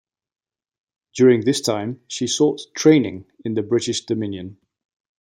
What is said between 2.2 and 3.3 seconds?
"sought training